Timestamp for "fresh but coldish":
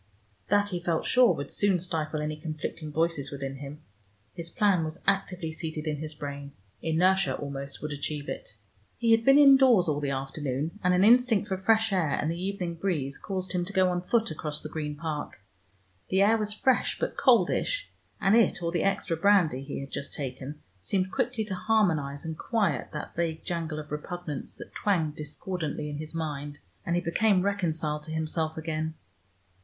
16.51-17.91